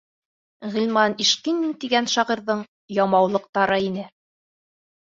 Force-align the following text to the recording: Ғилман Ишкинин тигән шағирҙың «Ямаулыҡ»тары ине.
Ғилман 0.75 1.15
Ишкинин 1.25 1.77
тигән 1.85 2.11
шағирҙың 2.15 2.65
«Ямаулыҡ»тары 3.03 3.81
ине. 3.93 4.11